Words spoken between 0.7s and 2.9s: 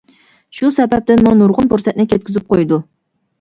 سەۋەبتىنمۇ نۇرغۇن پۇرسەتنى كەتكۈزۈپ قويىدۇ.